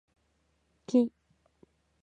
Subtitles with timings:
[0.87, 1.11] 木